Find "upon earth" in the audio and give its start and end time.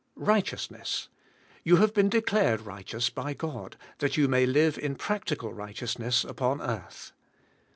6.23-7.11